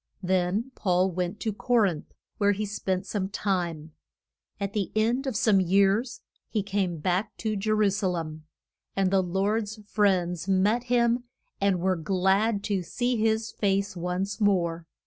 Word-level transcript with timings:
Then 0.23 0.71
Paul 0.73 1.11
went 1.11 1.39
to 1.41 1.53
Co 1.53 1.75
rinth, 1.75 2.05
where 2.39 2.53
he 2.53 2.65
spent 2.65 3.05
some 3.05 3.29
time. 3.29 3.91
At 4.59 4.73
the 4.73 4.91
end 4.95 5.27
of 5.27 5.35
some 5.35 5.59
years 5.61 6.21
he 6.49 6.63
came 6.63 6.97
back 6.97 7.37
to 7.37 7.55
Je 7.55 7.69
ru 7.69 7.91
sa 7.91 8.07
lem. 8.07 8.43
And 8.95 9.11
the 9.11 9.21
Lord's 9.21 9.79
friends 9.85 10.47
met 10.47 10.85
him, 10.85 11.25
and 11.61 11.79
were 11.81 11.97
glad 11.97 12.63
to 12.63 12.81
see 12.81 13.15
his 13.17 13.51
face 13.51 13.95
once 13.95 14.41
more. 14.41 14.87